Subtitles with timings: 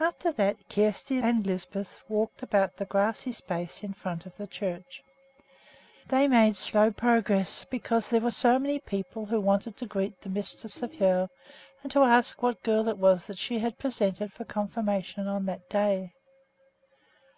[0.00, 5.02] After that Kjersti and Lisbeth walked about the grassy space in front of the church.
[6.08, 10.30] They made slow progress, because there were so many people who wanted to greet the
[10.30, 11.28] mistress of Hoel
[11.82, 15.68] and to ask what girl it was that she had presented for confirmation on that
[15.68, 16.14] day.